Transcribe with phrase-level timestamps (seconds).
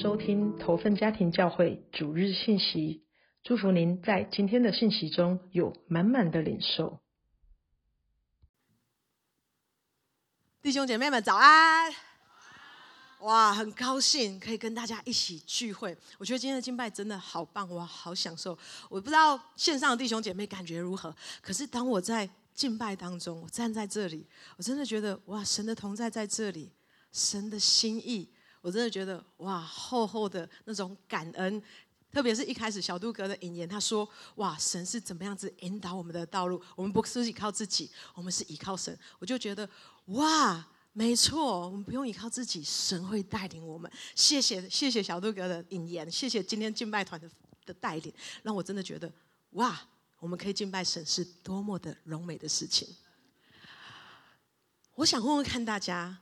[0.00, 3.04] 收听投份家庭教会主日信息，
[3.42, 7.02] 祝福您在今天的信息中有满满的领受。
[10.62, 11.92] 弟兄姐妹们，早安！
[13.20, 15.94] 哇，很高兴可以跟大家一起聚会。
[16.16, 18.58] 我觉得今天的敬拜真的好棒，我好享受。
[18.88, 24.26] 我不知道线上的弟兄姐妹感觉如何，可是当我在敬拜当中，我站在这里，
[24.56, 26.72] 我真的觉得哇，神的同在在这里，
[27.12, 28.30] 神的心意。
[28.60, 31.62] 我真的觉得哇，厚厚的那种感恩，
[32.12, 36.60] 特别是一开始小杜哥的引言，他说哇，神是怎么样子引导我们的道路？
[36.76, 38.94] 我们不是依靠自己，我们是依靠神。
[39.18, 39.66] 我就觉得
[40.06, 43.90] 哇，没错，我们不用依靠自己，神会带领我们。
[44.14, 47.30] 谢谢谢谢小杜哥的引言，谢谢今天敬拜团的
[47.64, 49.10] 的带领，让我真的觉得
[49.52, 49.80] 哇，
[50.18, 52.86] 我们可以敬拜神是多么的荣美的事情。
[54.96, 56.18] 我想问问看大家。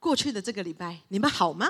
[0.00, 1.68] 过去的这个礼拜，你们好吗？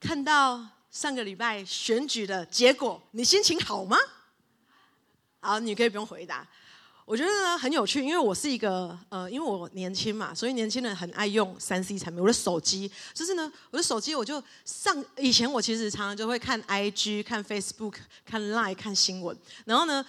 [0.00, 3.96] 看到上个礼拜选举的结果，你心情好吗？
[5.40, 6.46] 好，你可以不用回答。
[7.04, 12.22] 我觉得呢很有趣，因为我是一个呃，因为我年轻嘛，所以年轻人很爱用三 C 产品。
[12.22, 19.36] 我的手机就是呢，我的手机我就上以前我其实常常就会看 IG、看 Facebook、看 Line、看新闻，
[19.66, 20.04] 然后呢。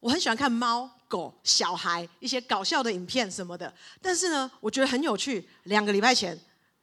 [0.00, 5.46] 我很喜欢看猫、狗、小孩一些搞笑的影片什么的，但是呢，我觉得很有趣。
[5.64, 6.34] 两个礼拜前，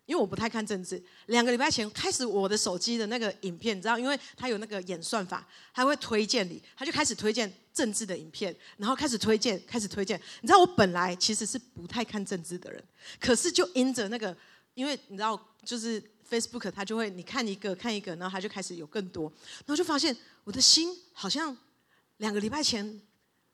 [0.05, 10.21] 因为我不太看政治，两个礼拜前开始我的手机的那个影片，你知道，因为它有那个演算法，它会推荐你，它就开始推荐政治的影片，然后开始推荐，开始推荐。
[10.41, 12.83] 你知道，我本来其实是不太看政治的人，
[13.19, 14.35] 可是就因着那个，
[14.75, 19.31] 因为你知道，就是 Facebook 它就会你看一个看一个，然后它就开始有更多，
[19.65, 21.57] 然后就发现我的心好像
[22.17, 23.01] 两个礼拜前。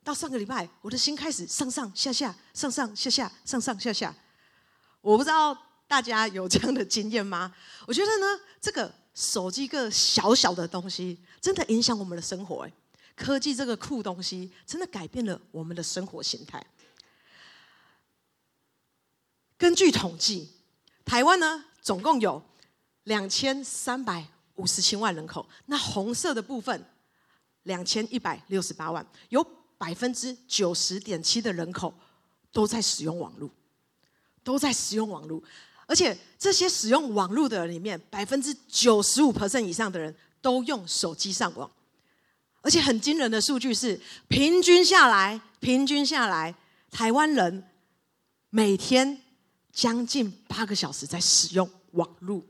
[0.03, 4.13] 到上个礼拜，我的心开始上上下下、上上下下、上上下下。
[4.99, 7.55] 我不知道大家有这样的经验吗？
[7.87, 12.65] 我觉得呢，这个手机个小小的东西，真的影响我们的生活。
[12.65, 12.73] 哎，
[13.15, 16.61] 科技这个酷东西，真的改变了我们的生活形态。
[19.57, 20.51] 根据统计，
[21.05, 22.43] 台湾呢总共有
[23.03, 26.85] 两千三百五十七万人口，那红色的部分
[27.63, 29.62] 两千一百六十八万有。
[29.83, 31.93] 百分之九十点七的人口
[32.53, 33.49] 都在使用网络，
[34.41, 35.43] 都在使用网络，
[35.85, 41.69] 而且这些使用网络的人里面，百分之九十五 percent 以上的人都用手机上网，
[42.61, 43.99] 而且很惊人的数据是，
[44.29, 46.55] 平均下来，平均下来，
[46.89, 47.69] 台湾人
[48.51, 49.21] 每天
[49.73, 52.41] 将近八个小时在使用网络。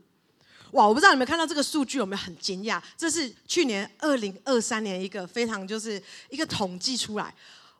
[0.74, 0.86] 哇！
[0.86, 2.82] 我不知道你们看到这个数据有没有很惊讶？
[2.96, 7.32] 这是去年二零二三年一个非常就是一个统计出来，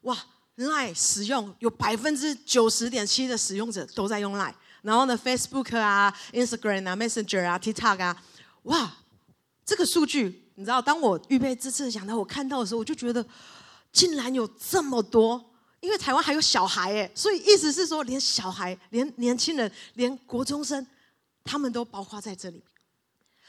[0.02, 0.16] 哇
[0.56, 8.22] ！Line 使用有百分之九十点七的使用者都在用 Line，然后呢，Facebook 啊、Instagram 啊、Messenger 啊、TikTok 啊，
[8.62, 8.96] 哇！
[9.66, 13.26] 这个数据你知道，当我预备这次讲到我看到的时候，我就觉得
[13.92, 15.44] 竟然有这么多，
[15.80, 20.86] 因为台湾还有小孩哎，所以意思是说，连小孩、连年轻人、连国中生，
[21.42, 22.62] 他们都包括在这里。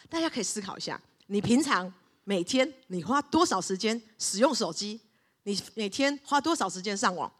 [0.09, 1.91] 大家可以思考一下，你平常
[2.23, 4.99] 每天你花多少时间使用手机？
[5.43, 7.31] 你每天花多少时间上网？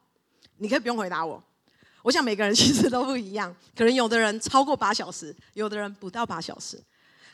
[0.57, 1.41] 你可以不用回答我。
[2.03, 6.79] 我想每个人其实都不一样，可能有的人超过八小时，有的人不到八小时。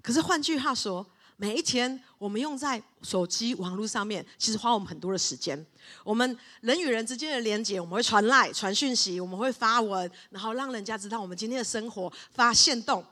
[0.02, 1.06] 可是换句话说，
[1.36, 5.66] 每一天我们用在手机网络上面，其实花我们很多的时间。
[6.06, 13.04] 我们人与人之间的连接，我们会传赖、传讯息，我们会发文，然后让人家知道我们今天的生活，发现动。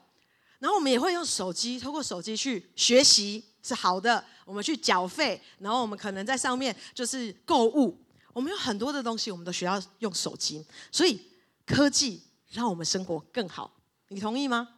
[0.59, 4.23] 然后我们也会用手机，透过手机去学习是好的。
[4.45, 7.97] 我们去缴费，然后我们可能在上面就是购物。
[8.33, 10.65] 我们有很多的东西，我们都需要用手机。
[10.91, 11.21] 所以
[11.65, 14.75] 科技让我们生活更好，你同意吗？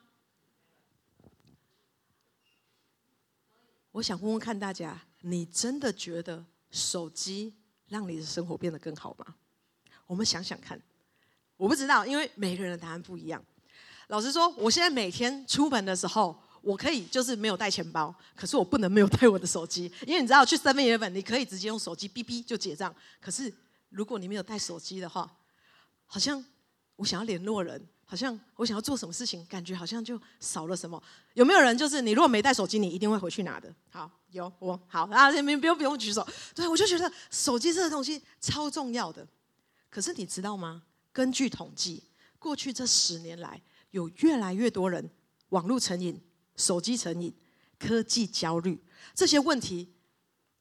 [3.91, 7.53] 我想问问看大家，你真的觉得手机
[7.87, 9.35] 让你的生活变得更好吗？
[10.05, 10.81] 我们想想看，
[11.55, 13.41] 我不知道，因为每个人的答案不一样。
[14.11, 23.51] 老实说，我现在每天出门的时候，我可以就是没有带钱包，可是我不能没有带我的手机，因为你知道去 Seven Eleven 你可以直接用手机哔哔就结账，可是
[23.87, 25.31] 如果你没有带手机的话，
[26.05, 26.43] 好像
[26.97, 31.01] 我想要联络人，好像我想要做什么事情，感觉好像就少了什么。
[31.35, 33.73] 有没有人就是你如果没带手机，你一定会回去拿的？
[33.91, 36.27] 好，有我好啊，你们不用不用举手。
[36.53, 39.25] 对，我就觉得手机这个东西超重要的。
[39.89, 40.83] 可是你知道吗？
[41.13, 42.03] 根据统计，
[42.37, 43.61] 过去这十年来。
[43.91, 45.09] 有越来越多人
[45.49, 46.19] 网络成瘾、
[46.55, 47.33] 手机成瘾、
[47.77, 48.81] 科技焦虑
[49.13, 49.93] 这些问题，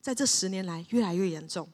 [0.00, 1.69] 在这十年来越来越严重。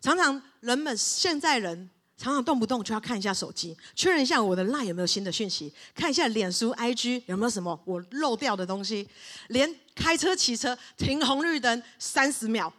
[0.00, 9.08] 常常人们现在人常常动不动就要看一下手机，确认一下我的 LINE 有没有新的讯息，看一下脸书 IG 有没有什么我漏掉的东西，
[9.48, 12.72] 连开车骑车停红绿灯三十秒，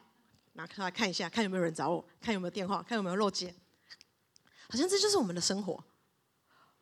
[0.54, 3.54] 拿出来看一下，看有没有人找我，看有没有电话，看有没有漏接，
[4.70, 5.84] 好像这就是我们的生活。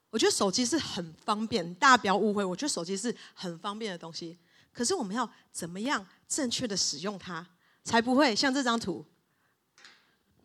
[0.09, 4.37] 我觉得手机是很方便，大家不要误会，我觉得手机是很方便的东西。
[4.71, 7.45] 可是我们要怎么样正确的使用它，
[7.83, 9.05] 才不会像这张图？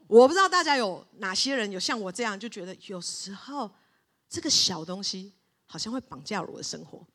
[0.09, 3.71] 我不知道大家有哪些人有像我这样，就觉得有时候
[4.29, 5.33] 这个小东西
[5.67, 7.07] 好像会绑架我的生活。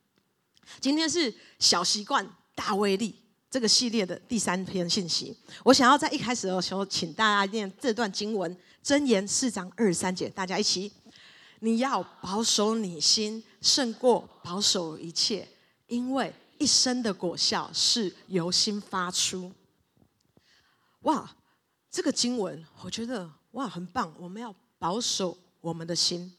[0.80, 3.16] 今天是小习惯大威力
[3.50, 5.38] 这个系列的第三篇信息。
[5.64, 10.92] 我想要在一开始的时候，请大家念这段经文，箴言四章二十三节，大家一起。
[11.60, 15.48] 你要保守你心，胜过保守一切，
[15.88, 19.52] 因为一生的果效是由心发出。
[21.02, 21.36] 哇！
[21.90, 24.14] 这个经文，我觉得哇，很棒。
[24.20, 26.32] 我们要保守我们的心，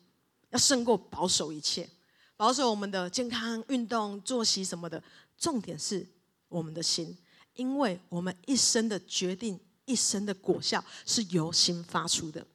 [0.51, 1.89] 要胜过保守一切，
[2.37, 5.03] 保守我们的健康、运动、作息什么的。
[5.37, 6.07] 重点是
[6.49, 7.17] 我们的心，
[7.55, 12.47] 因为我们一生的决定、一生的果效是由心发出的。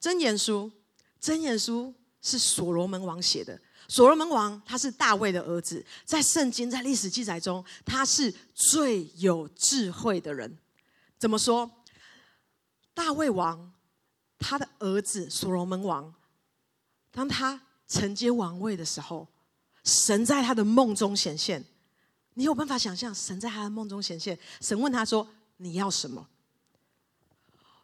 [0.00, 0.70] 箴言书，
[1.20, 3.60] 箴言书是所罗门王写的。
[3.88, 10.58] 所罗门王他是大卫的儿子，在圣经在历史记载中，他是最有智慧的人。
[11.18, 11.70] 怎么说？
[12.94, 13.72] 大卫王，
[14.38, 16.14] 他的儿子所罗门王，
[17.10, 19.26] 当他承接王位的时候，
[19.84, 21.64] 神在他的梦中显现。
[22.34, 24.38] 你有办法想象神在他的梦中显现？
[24.60, 25.28] 神问他说
[25.58, 26.28] ：“你要什么？”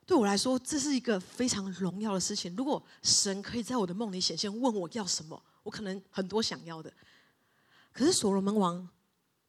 [0.06, 2.54] 对我来说，这是一个非常荣耀的事情。
[2.56, 6.92] 如果神可以在我的梦里显现，问我要什么，我可能很多想要的。
[7.92, 8.88] 可是所罗门王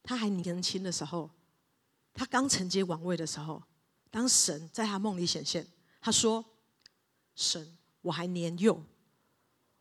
[0.02, 1.30] 他还年轻的时候，
[2.12, 3.62] 他刚承接王位的时候。
[4.10, 5.66] 当神在他梦里显现，
[6.00, 6.42] 他说
[7.36, 8.82] ：“神，我还年幼，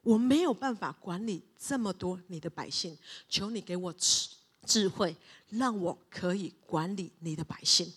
[0.02, 2.98] 我没有办法管理这么多你的百姓，
[3.30, 4.28] 求你给我智
[4.66, 5.16] 智慧，
[5.48, 7.92] 让我可以管理你的百姓。”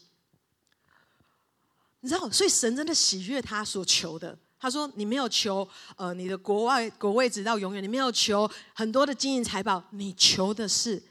[2.00, 4.38] 你知道，所以神真的喜悦他所求的。
[4.58, 5.67] 他说：“你没有求
[5.97, 11.02] 呃你的国外国位直到永远，你没有求很多的金银财宝，你求的是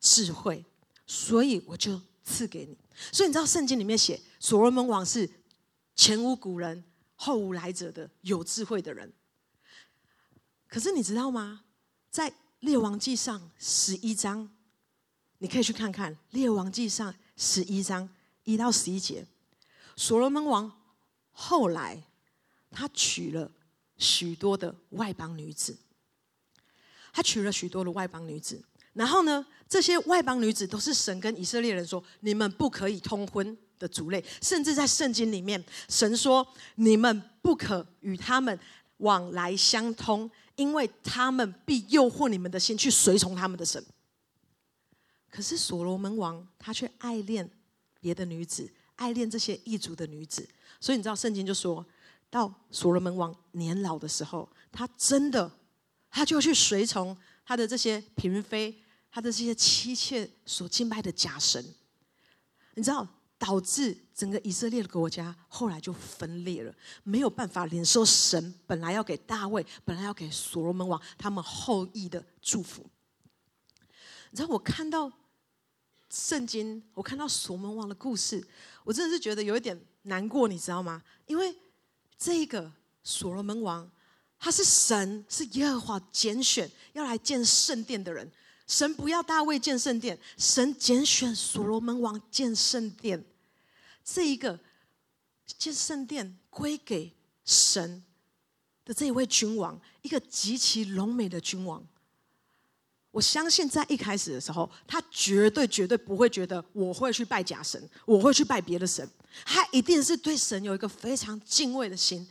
[0.00, 0.64] 智慧，
[1.04, 2.76] 所以我就赐给你。”
[3.12, 4.20] 所以你知道圣经里面写。
[4.38, 5.28] 所罗门王是
[5.96, 6.84] 前无古人
[7.16, 9.12] 后无来者的有智慧的人。
[10.68, 11.62] 可是你知道吗？
[12.10, 14.48] 在列王记上十一章，
[15.38, 18.08] 你可以去看看列王记上十一章
[18.44, 19.26] 一到十一节。
[19.96, 20.70] 所罗门王
[21.32, 22.00] 后来
[22.70, 23.50] 他娶了
[23.96, 25.76] 许多的外邦女子，
[27.12, 28.62] 他娶了许多的外邦女子。
[28.92, 33.56] 然后呢，这些外邦女子都是神跟以色列人说：你们不可以通婚。
[33.78, 38.58] 的族类，甚至在圣经里面，神说：“你们不可与他们
[38.96, 43.84] 往来相通，因为他们必诱惑你们的心去随从他们的神。”
[45.28, 47.50] 可是所罗门王他却爱恋
[48.00, 50.46] 别的女子，爱恋这些异族的女子。
[50.80, 51.84] 所以你知道，圣经就说
[52.28, 55.50] 到所罗门王年老的时候，他真的
[56.10, 61.64] 他就去随从他的这些嫔妃，他的这些妻妾所敬拜的假神。
[62.74, 63.06] 你知道？
[63.38, 72.82] 导致整个以色列的国家后来就分裂了，没有办法领受神本来要给大卫、本来要给所罗门王他们后裔的祝福。
[74.30, 75.12] 你知道，我看到
[76.08, 78.42] 圣经，我看到所罗门王的故事，
[78.86, 81.02] 我真的是觉得有一点难过，你知道吗？
[81.26, 81.52] 因为
[82.16, 82.70] 这个
[83.02, 83.90] 所罗门王，
[84.38, 88.30] 他是神，是耶和华拣选要来建圣殿的人。
[88.68, 93.24] 神不要大卫建圣殿，神拣选所罗门王建圣殿。
[94.04, 94.60] 这一个
[95.58, 97.12] 建圣殿归给
[97.44, 98.04] 神
[98.84, 101.84] 的这一位君王，一个极其荣美的君王。
[103.16, 109.08] 我相信在一开始的时候，他绝对绝对不会觉得我会去拜假神，我会去拜别的神。
[109.42, 112.28] 他一定是对神有一个非常敬畏的心。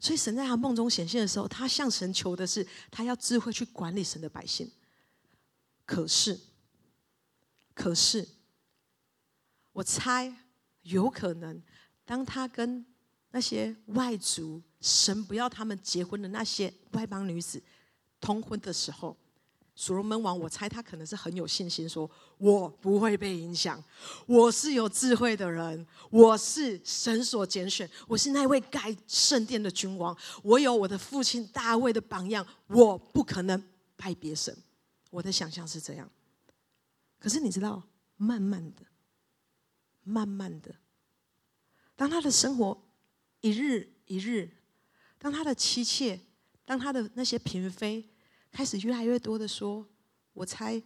[0.00, 4.68] 所以神在他梦中显现的时候，他向神求的是，他要智慧去管理神的百姓。
[5.86, 6.40] 可是，
[7.74, 8.26] 可是，
[9.72, 10.34] 我猜
[10.82, 11.62] 有可能，
[12.04, 12.84] 当他跟
[13.30, 17.62] 那些外族神不要他们结婚的那些外邦女子
[18.20, 19.16] 通婚的时候，
[19.76, 23.82] 所罗门王，我猜他可能是很有信心，说我不会被影响，
[24.26, 33.60] 我是有智慧的人，我是神所拣选，我是那位盖圣殿的君王，我有我的父亲大卫的榜样，我不可能
[33.96, 34.56] 拜别神。
[35.10, 36.08] 我的想象是这样，
[37.18, 37.82] 可是你知道，
[38.16, 38.82] 慢慢的、
[40.02, 40.74] 慢慢的，
[41.96, 42.80] 当他的生活
[43.40, 44.50] 一日一日
[45.18, 46.20] 当他的妻妾，
[46.64, 48.08] 当他的那些嫔妃
[48.54, 49.84] 开始越来越多的说，
[50.32, 50.80] 我猜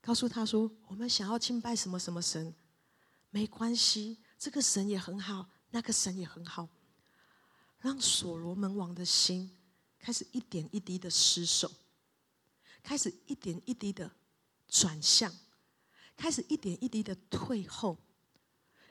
[0.00, 2.54] 告诉他说，我们想要敬拜什么什么神，
[3.30, 6.68] 没关系，这个神也很好，那个神也很好，
[7.80, 9.50] 让所罗门王的心
[9.98, 11.68] 开始一点一滴的失守，
[12.84, 14.08] 开始一点一滴的
[14.68, 15.34] 转向，
[16.16, 17.98] 开始一点一滴的退后。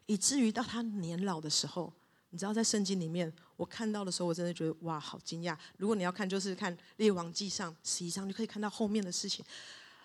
[0.06, 1.94] 以至于到他年老的时候，
[2.30, 5.58] 你知道，在圣经里面，我看到的时候，我真的觉得哇，好惊讶。
[5.78, 9.46] 如果你要看，就是看列王记上十一章，你可以看到后面的事情。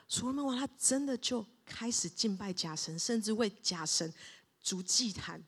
[0.06, 4.12] 所罗门王他真的就开始敬拜假神，甚至为假神
[4.62, 5.42] 筑祭坛。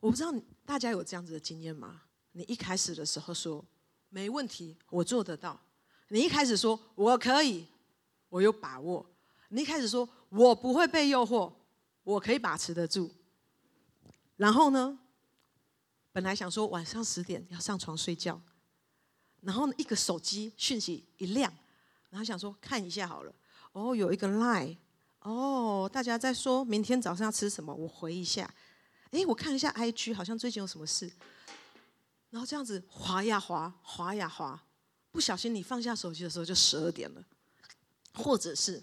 [0.00, 2.02] 我不知道大家有这样子的经验吗？
[2.32, 3.64] 你一开始的时候说
[4.08, 5.60] 没问题，我做得到；
[6.08, 7.66] 你一开始说我可以，
[8.28, 9.06] 我有把握；
[9.50, 11.52] 你一开始说我不会被诱惑。
[12.02, 13.08] 我可以把持得住，
[14.40, 14.98] 然后呢？
[16.12, 18.40] 本来想说晚上十点要上床睡觉，
[19.42, 21.52] 然后一个手机讯息一亮，
[22.08, 23.34] 然后想说看一下好了。
[23.72, 24.78] 哦，有一个 line，
[25.20, 28.52] 哦，大家在说明天早上要吃什么，我回一下。
[29.10, 31.12] 哎，我看一下 IG，好像最近有什么事。
[32.30, 34.58] 然后这样子滑呀滑，滑呀滑，
[35.10, 37.22] 不小心你放下手机的时候就十二点了，
[38.14, 38.82] 或者是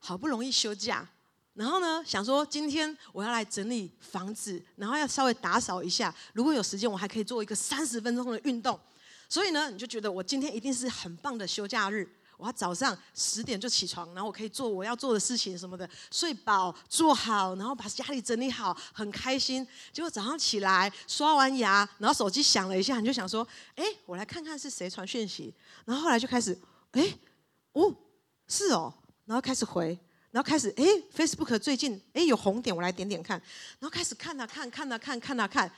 [0.00, 1.08] 好不容易休假。
[1.54, 6.14] 然后呢，想说今天我要来整理房子，然后要稍微打扫一下。
[6.32, 8.78] 如果有时间，我还可以做一个三十分钟的运动。
[9.28, 12.08] 所以呢，你就觉得我今天一定是很棒的休假日。
[12.38, 19.64] 我要早上十点就起床，然后我可以做我要做的事情什么的，睡饱做好，然后把家里整理好，很开心。
[19.92, 25.54] 结果早上起来刷完牙，然后手机响了一下，你就想说：哎，我来看看是谁传讯息。
[25.84, 26.58] 然后后来就开始，
[26.92, 27.16] 哎，
[27.74, 27.94] 哦，
[28.48, 28.92] 是哦，
[29.26, 29.96] 然后开始回。
[30.32, 30.84] 然后开始，哎
[31.14, 33.40] ，Facebook 最近哎有红点，我来点点看。
[33.78, 35.70] 然后开始看啊看，看啊看，看啊看，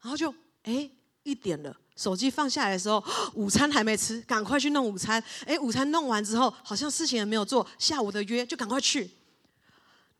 [0.00, 0.90] 然后就哎
[1.22, 1.76] 一点了。
[1.96, 3.04] 手机放下来的时候，
[3.34, 5.22] 午餐还没吃，赶快去弄午餐。
[5.44, 9.10] 哎，午餐弄完之后，好像事情也没有做，下午的约就赶快去。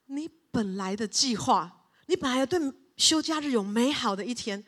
[0.06, 2.60] 你本来的计划，你本来对
[2.98, 4.62] 休假日有美好的一天，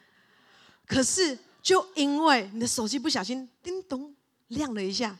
[0.87, 4.15] 可是就因为你的手机不小心叮咚
[4.49, 5.19] 亮了一下。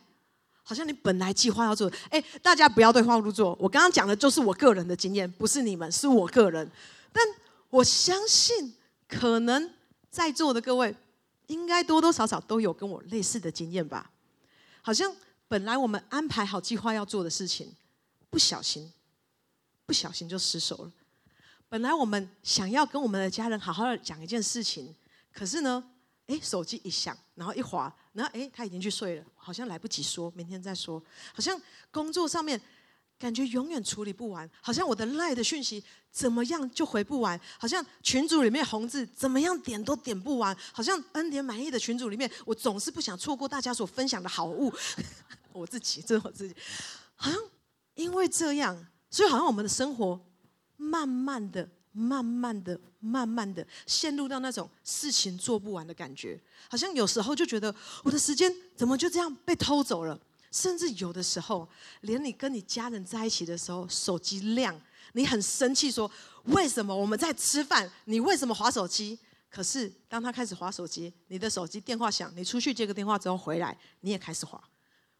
[0.63, 3.55] 好像你本来计划要做的，哎，大家不要对号入座。
[3.59, 6.69] 我刚刚讲的就是我个人的经验，不是你们，是我个人。
[7.11, 7.23] 但
[7.69, 8.73] 我相信，
[9.07, 9.69] 可能
[10.09, 10.95] 在座的各位，
[11.47, 14.09] 应该多多少少都有跟我类似的经验吧。
[14.81, 15.13] 好像
[15.47, 17.71] 本来我们安排好计划要做的事情，
[18.29, 18.91] 不小心，
[19.85, 20.91] 不小心就失手了。
[21.67, 24.95] 本来我们想要跟我们的家人好好的讲一件事情，
[25.33, 25.83] 可是呢？
[26.27, 31.03] 哎，手机一响，然后一滑，然后哎，他已经去睡了，好像来不及说，明天再说。
[31.33, 31.59] 好像
[31.91, 32.59] 工作上面
[33.17, 44.71] 感觉永远处理不完，好像我的赖的讯息怎么样就回不完，好像群组里面红字怎么样点都点不完，好像恩典满意的群组里面，我总是不想错过大家所分享的好物。
[45.51, 46.55] 我自己，这是我自己，
[47.15, 47.39] 好像
[47.95, 50.19] 因为这样，所以好像我们的生活
[50.77, 51.69] 慢慢的。
[51.93, 57.73] 慢慢的、慢慢的陷入到那种事情做不完的感觉，好像有时候就觉得
[58.03, 60.19] 我的时间怎么就这样被偷走了？
[60.51, 61.67] 甚至有的时候，
[62.01, 64.79] 连你跟你家人在一起的时候，手机亮，
[65.13, 66.09] 你很生气，说
[66.43, 69.17] 为什么我们在吃饭，你为什么划手机？
[69.49, 74.61] 可是当他开始划手机，你的手机电话响，你出去接个电话之后回来，你也开始划。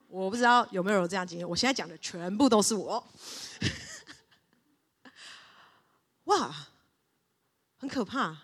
[0.07, 1.47] 我不知道有没有这样经验？
[1.47, 3.03] 我现在讲的全部都是我。
[6.25, 6.69] 哇，
[7.77, 8.37] 很可怕！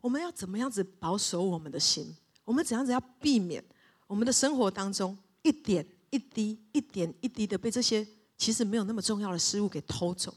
[0.00, 2.14] 我们要怎么样子保守我们的心？
[2.44, 3.64] 我们怎样子要避免
[4.06, 10.34] 我们的生活当中一点一滴、一点一滴的被这些其实没有那么重要的事物给偷走？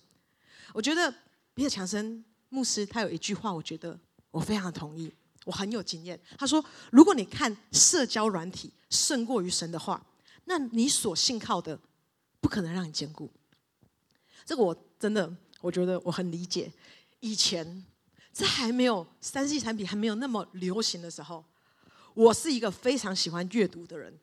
[0.74, 1.14] 我觉得
[1.54, 4.00] 比尔·强森牧师他有一句话，我觉得
[4.32, 5.14] 我非常的同意，
[5.46, 6.20] 我很有经验。
[6.38, 10.04] 他说：“如果你看社交软体胜过于神的话，
[10.46, 11.78] 那你所信靠的
[12.40, 13.30] 不可能让你坚固。”
[14.46, 15.36] 这个我真的。
[15.62, 16.72] 我觉得我很理解，
[17.20, 17.86] 以前
[18.34, 21.46] 在还没有三 C 产品还没有那么流行的时候，
[22.14, 24.20] 我是一个非常喜欢阅读的人。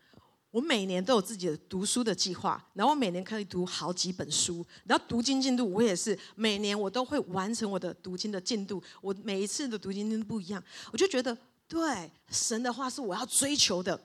[0.50, 4.66] 我每年都有自己的读书的计划，然后我每年可以读好几本书。
[4.84, 8.82] 然后读经进度，我也是每年我都会完成我的读经的进度。
[9.00, 11.36] 我每一次的读经进度不一样，我就觉得
[11.68, 14.00] 对神的话是我要追求的。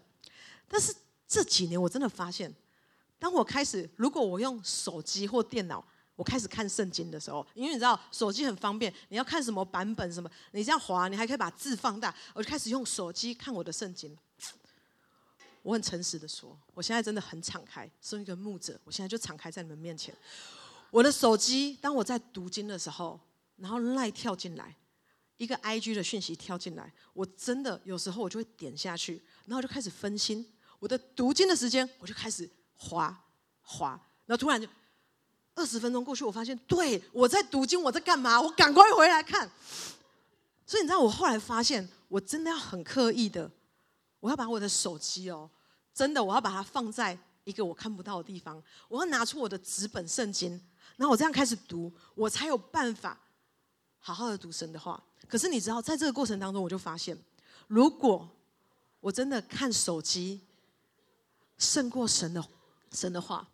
[0.67, 0.93] 但是
[1.27, 2.53] 这几年我真的发现，
[3.17, 5.83] 当我开始如果我用手机或电脑。
[6.15, 12.13] 我开始看圣经的时候，因为你知道手机很方便，你要看什么版本什么，你这样滑，你还可以把字放大。
[12.33, 14.15] 我就开始用手机看我的圣经。
[15.63, 20.13] 我很诚实的说，我现在真的很敞开，是一个牧者，我现在就敞开在你们面前。
[20.91, 23.19] 我的手机，当我在读经的时候，
[23.55, 24.75] 然后赖跳进来，
[25.37, 30.45] 一个 IG 的讯息跳进来，我真的有时候我就会点下去，然后就开始分心。
[30.79, 33.25] 我的读经的时间，我就开始滑
[33.61, 33.91] 滑，
[34.25, 34.67] 然后突然就
[35.55, 38.41] 二十分钟过去，我发现对我在读经，我在干嘛？
[38.41, 39.49] 我赶快回来看。
[40.65, 43.49] 所以你知道，我后来发现，我真的要很刻意的，
[44.19, 45.49] 我要把我的手机哦，
[45.93, 50.51] 真的我要把它放在一个我看不到的地方，我要拿出我的纸本圣经，
[50.95, 53.19] 然后我这样开始读，我才有办法
[53.99, 55.03] 好好的读神的话。
[55.27, 57.17] 可是你知道，在这个过程当中，我就发现，
[57.67, 58.29] 如果
[58.99, 60.41] 我真的看手机。
[61.59, 62.43] 胜过神的
[62.91, 63.47] 神的话，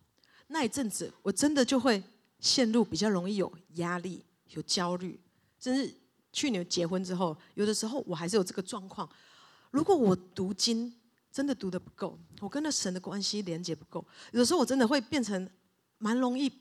[0.51, 2.03] 那一阵子我真的就会
[2.39, 5.20] 陷入比较容易有压力、有焦虑，
[5.60, 5.94] 甚至
[6.34, 9.08] 去年结婚之后，有的时候我还是有这个状况。
[9.70, 10.91] 如果我读经
[11.32, 15.48] 真的读的不够，我跟那神的关系连接不够，有的时候我真的会变成
[16.00, 16.51] 蛮容易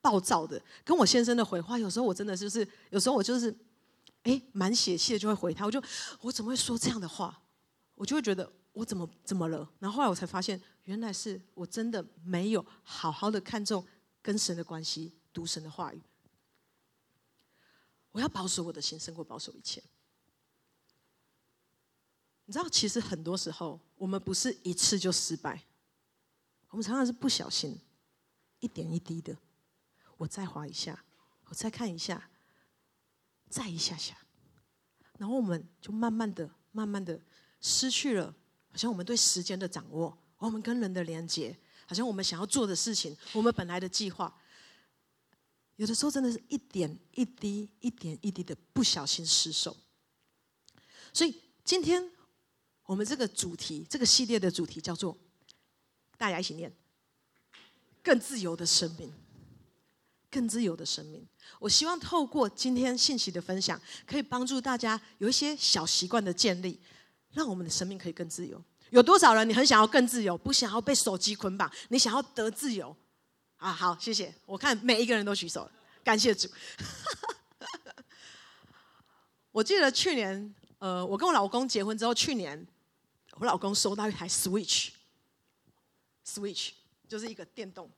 [0.00, 0.60] 暴躁的。
[0.82, 3.54] 跟我先生的回话，有时候我真的就是，有时候我就是
[4.22, 5.82] 哎蛮血气的就会回他，我就
[6.22, 7.42] 我怎么会说这样的话？
[7.94, 8.50] 我就会觉得。
[8.74, 9.66] 我怎么怎么了？
[9.78, 13.86] 然后后来我才发现，原来是我真的没有好好的看重
[14.20, 16.02] 跟神的关系，读神的话语。
[18.10, 19.82] 我要保守我的心，胜过保守一切。
[22.46, 25.64] 你知道，其实很多时候我们不是一次就失败，
[26.68, 27.80] 我们常常是不小心，
[28.58, 29.36] 一点一滴的，
[30.16, 31.04] 我再滑一下，
[31.46, 32.28] 我再看一下，
[33.48, 34.16] 再一下下，
[35.16, 37.20] 然后我们就慢慢的、慢慢的
[37.60, 38.34] 失去了。
[38.74, 44.36] 好像我们对时间的掌握，我们跟人的连接，好像我们想要做的事情，我们本来的计划，
[45.76, 49.76] 有的时候真的是一点一滴、一点一滴的不小心失手。
[51.12, 52.10] 所以今天
[52.86, 55.16] 我们这个主题，这个系列的主题叫做
[56.18, 56.74] “大家一起念：
[58.02, 59.14] 更自由的生命，
[60.32, 61.24] 更自由的生命”。
[61.60, 66.80] 我希望透过今天信息的分享，可以帮助大家有一些小习惯的建立。
[67.34, 68.58] 让我们的生命可以更自由。
[68.90, 72.96] 有多少人你很想要更自由，不想要被手机捆绑，你想要得自由？
[73.56, 74.32] 啊，好，谢谢。
[74.46, 76.48] 我看每一个人都举手了，感谢主。
[79.50, 82.66] 我记得去年，呃，我跟我老公结婚之后，去年
[83.32, 86.70] 我老公收到一台 Switch，Switch
[87.08, 87.90] 就是一个电动。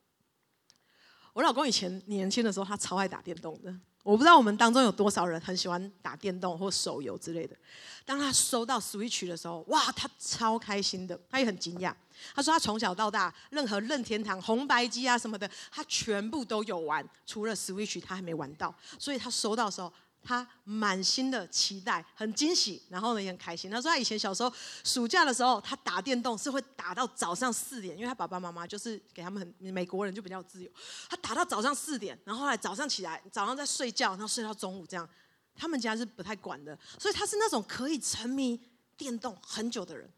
[1.32, 3.74] 我老公以前年轻的时候，他超爱打电动的。
[4.06, 7.56] 我不知道我们当中有多少人很喜欢打电动或手游之类的。
[8.04, 11.92] 当他收到 Switch 的时候，哇，他超开心的，他也很惊讶。
[12.32, 18.72] 他说他从小到大，任何任天堂红白机啊什么的，他全部都有玩，除了 Switch 他还没玩到。
[18.96, 19.92] 所以他收到时候。
[20.26, 23.70] 他满心的期待，很惊喜，然后呢也很开心。
[23.70, 30.70] 他说他以前小时候暑假的时候，他打电动是会打到早上四点，因为他爸爸妈妈就是给他们很美国人就比较自由。
[31.08, 35.08] 他打到早上四点，然后后来早上起来，早上在睡觉，然后睡到中午这样。
[35.54, 38.60] 他们家是不太管的，所以他是那种可以沉迷
[38.96, 40.10] 电动很久的人。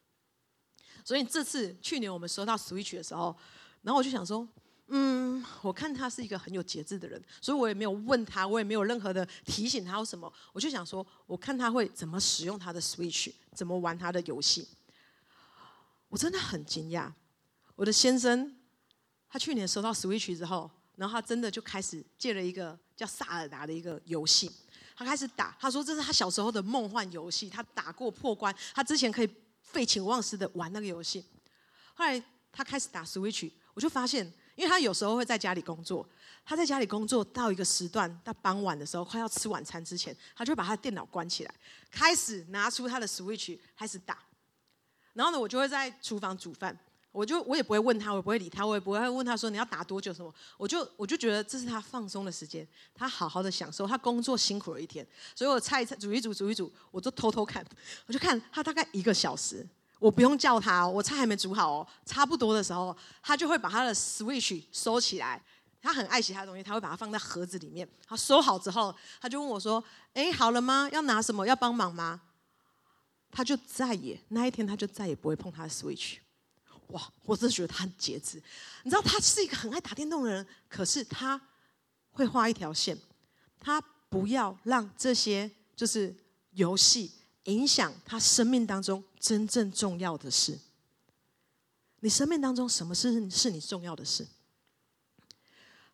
[1.04, 3.36] 所以这次去年我们收到 Switch 的时候，
[3.82, 4.48] 然后我就想说。
[4.90, 10.32] 嗯，我看他是一个很有节制的人，所以我也没有问他，我也没有任何的提醒他有什么。
[10.50, 14.66] 我就想说，我看他会怎么使用他的 Switch，怎么玩他的游戏。
[16.08, 17.12] 我真的很惊讶，
[17.76, 18.56] 我的先生
[19.28, 24.50] 他去年收到 Switch 之后，然后他真的就开始借了一个叫萨尔达的一个游戏，
[24.96, 25.54] 他开始打。
[25.60, 29.28] 他说这是他小时候的梦幻游戏，他打过破关，他之前可以
[29.60, 31.22] 废寝忘食的玩那个游戏。
[31.92, 34.32] 后来他开始打 Switch，我就发现。
[34.58, 36.04] 因为他有时候会在家里工作，
[36.44, 41.54] 他在家里工作到一个时段，到傍晚的时候，快要吃晚餐之前，他就会把他的电脑关起来，
[41.92, 44.18] 开始拿出他的 Switch 开始打。
[45.12, 46.76] 然后呢，我就会在厨房煮饭，
[47.12, 57.64] 我就我也不会问他，我也不会理他，我也不会问他说你要打多久什么，我就我就觉得这是他放松的时间，他好好的享受他工作辛苦了一天，所以我菜煮一煮煮一煮，我就偷偷看，
[58.06, 59.64] 我就看他大概一个小时。
[59.98, 61.86] 我不用叫他，我菜还没煮好哦。
[62.06, 65.42] 差不多的时候，他就会把他的 Switch 收起来。
[65.80, 67.88] 他很爱惜他的东西，他会把它放在盒子里面。
[68.06, 69.82] 他收好之后，他就问我说
[70.12, 70.88] ：“哎，好了吗？
[70.92, 71.46] 要拿什么？
[71.46, 72.20] 要帮忙吗？”
[73.30, 76.16] 他就再也那一天，他就再也不会碰他的 Switch。
[76.88, 77.12] 哇！
[77.22, 78.42] 我真的觉得他很节制。
[78.82, 81.40] 你知道，他是一个很爱打电动的人，可是他
[82.10, 82.98] 会画一条线，
[83.60, 86.14] 他不要让这些就是
[86.52, 87.12] 游戏。
[87.48, 90.58] 影响他生命当中真正重要的事。
[92.00, 94.26] 你生命当中什么事是你重要的事？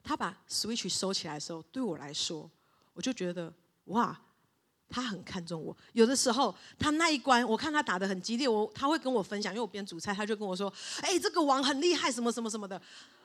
[0.03, 2.51] 他把 Switch 收起来的时候，对我来说，
[2.93, 3.51] 我就觉得
[3.85, 4.21] 哇，
[4.89, 5.75] 他很看重我。
[5.93, 12.81] 有的时候，他那一关，我看他打的很激烈，我他会跟我分享，因为我边煮菜，他就跟我说：“哎，这个王很厉害，什么什么什么的。”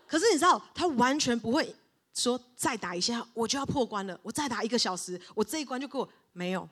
[0.08, 1.76] 可是你知道，他完全不会
[2.14, 6.70] 说再打一下我就要破关了，我再打一个小时，我这一关就过没有。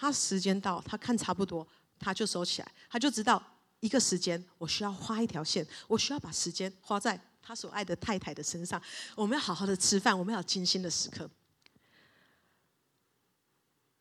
[0.00, 1.66] 他时间到，他看差不多，
[1.98, 3.42] 他就收起来，他就知道
[3.80, 8.80] 一个时间，我需要画一条线，我需要把时间花在他所爱的太太的身上。
[9.14, 11.30] 我们要好好的吃饭，我们要精心的时刻。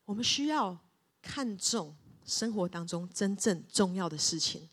[0.05, 0.77] 我们需要
[1.21, 4.69] 看重生活当中真正重要的事情，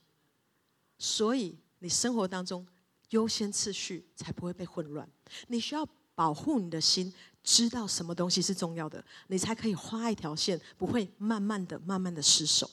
[0.96, 2.64] 所以你生活当中
[3.10, 5.10] 优先次序才不会被混乱。
[5.48, 5.84] 你需要
[6.14, 7.12] 保护你的心，
[7.46, 12.70] 知道什么东西是重要的，你才可以画一条线，不会慢慢的、慢慢的失手。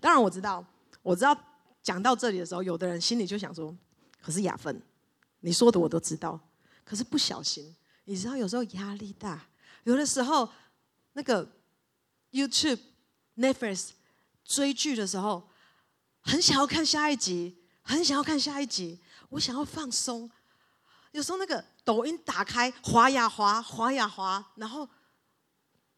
[0.00, 0.62] 当然，我知道，
[1.00, 1.34] 我知道
[1.82, 3.74] 讲到这里的时候，有的人心里就想说
[4.20, 4.82] ：“可是雅芬，
[5.40, 6.38] 你说的我都知道，
[6.84, 9.46] 可是不小心，你知道有时候压力大，
[9.84, 10.50] 有的时候
[11.14, 11.48] 那个。”
[12.34, 12.80] YouTube、
[13.36, 13.90] Netflix
[14.44, 15.48] 追剧的时候，
[16.18, 18.98] 很想要看下一集，很想要看下一集。
[19.28, 20.28] 我想要放松，
[21.12, 24.88] 有时候那个抖音打开，滑呀滑，滑呀滑，然后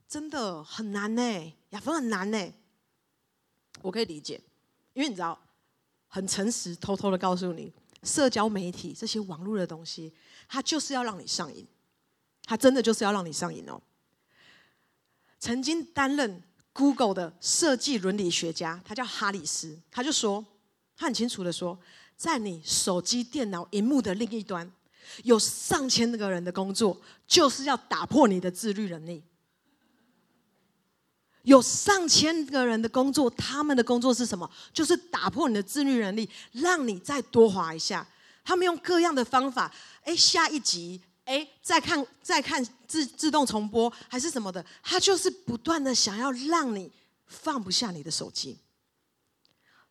[0.09, 2.53] 真的很难呢，雅芬很难呢。
[3.83, 4.43] 我可以理解，
[4.95, 5.39] 因为你知道，
[6.09, 7.73] 很诚实，偷偷的告诉你，
[8.03, 10.13] 社交媒体这些网络的东西，
[10.49, 11.67] 它就是要让你上瘾，
[12.43, 13.81] 它真的就是要让你上瘾哦。
[15.39, 20.45] 曾经担任 Google 的设计伦理学家，他叫哈里斯，他就说，
[20.97, 21.79] 他很清楚的说，
[22.17, 24.71] 在你手机、电脑荧幕的另一端，
[25.25, 29.23] 有上千个人的工作，就是要打破你的自律能力。
[31.43, 34.51] 有上千个人的工作，他们的工作是什么？
[34.73, 38.07] 就是打破你的自律能力，让你再多滑一下。
[38.45, 41.01] 他们用各样的方法，哎，下一集。
[41.25, 46.89] 哎，再看再看自自动重播还是什么的，他就是不断的想要让你
[47.27, 48.57] 放不下你的手机。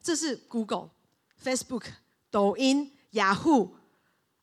[0.02, 0.92] 这是 Google、
[1.44, 1.88] Facebook、
[2.32, 3.76] 抖音、雅虎、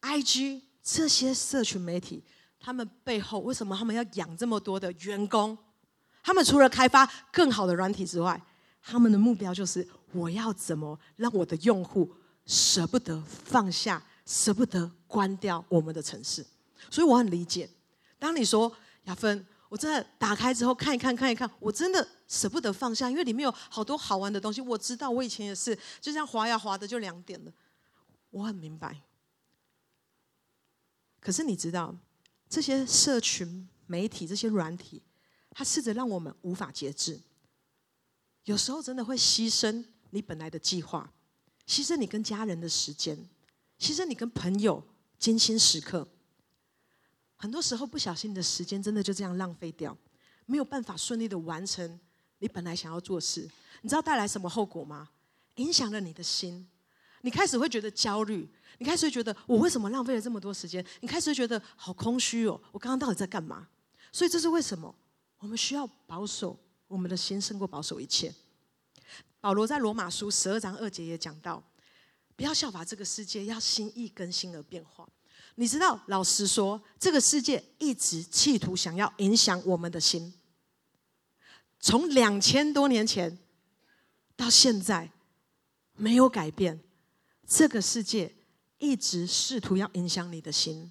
[0.03, 2.23] IG 这些社群媒体，
[2.61, 5.57] 他们背后为什么他们要养这么多的员工？
[6.23, 8.41] 他们除了开发更好的软体之外，
[8.83, 12.13] 他们的目标就是我要怎么让我的用户
[12.47, 16.45] 舍不得放下，舍不得关掉我们的城市。
[16.91, 17.69] 所以我很理解，
[18.19, 18.71] 当你说
[19.05, 24.61] 雅芬，我真的打开之后看一看看一看，我真的舍不得放下，因为里面有好多好玩的东西。
[24.61, 27.53] 我知道我以前也是，就这样滑呀滑的就两点了，
[28.31, 29.01] 我很明白。
[31.23, 31.97] 可是你知道，
[32.49, 35.01] 这些社群媒体这些软体，
[35.51, 37.21] 它试着让我们无法节制，
[38.45, 41.13] 有时候真的会牺牲你本来的计划，
[41.65, 43.17] 牺牲你跟家人的时间，
[43.79, 44.85] 牺牲你跟朋友
[45.17, 46.09] 精心时刻。
[47.37, 49.97] 很多时候不小心，你的时间真的就这样浪费掉，
[50.47, 52.01] 没有办法顺利的完成
[52.39, 53.49] 你本来想要做事。
[53.83, 55.11] 你知道带来什么后果吗？
[55.57, 56.69] 影响了你的心，
[57.23, 60.85] 你开始会觉得焦虑，你开始会觉得我为什么浪费了这么多时间？
[61.01, 63.67] 你开始会觉得好空虚哦，我刚刚到底在干嘛？
[64.13, 64.95] 所以这是为什么
[65.39, 68.33] 我们需要保守我们的心胜过保守一切。
[69.41, 71.63] 保罗在罗马书十二章二节也讲到，
[72.37, 75.09] 不要效法这个世界，要心意更新而变化。
[75.57, 80.33] 你知道，老实说，这个世界一直企图想要影响我们的心。
[81.79, 83.39] 从两千多年前
[84.37, 85.11] 到现在，
[85.97, 86.81] 没有改变。
[87.55, 88.33] 这个世界
[88.79, 90.91] 一直试图要影响你的心。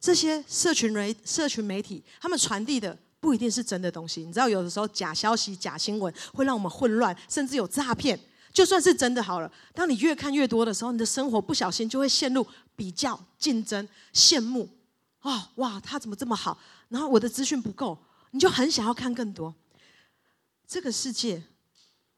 [0.00, 4.24] 这些社群媒社群媒体，他们传递的不一定是真的东西。
[4.24, 8.18] 你知道，有的时候假消息、假新闻会让我们混乱，甚至有诈骗。
[8.52, 14.68] 就算是真的好了，当你越看越多的时候，你的生活不小心就会陷入比较、竞争、羡慕。
[15.20, 16.58] 哦，哇，他怎么这么好？
[16.88, 17.96] 然后我的资讯不够，
[18.32, 19.54] 你就很想要看更多。
[20.66, 21.40] 这个世界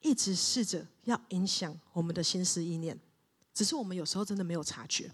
[0.00, 2.98] 一直试着要影响我们的心思意念，
[3.52, 5.10] 只是我们有时候真的没有察觉。